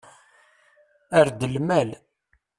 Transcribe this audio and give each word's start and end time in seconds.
Err-d 1.19 1.41
lmal. 1.53 1.89